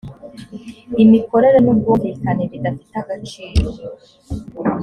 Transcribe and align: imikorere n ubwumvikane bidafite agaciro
imikorere 1.03 1.57
n 1.65 1.67
ubwumvikane 1.73 2.43
bidafite 2.51 2.93
agaciro 3.03 3.67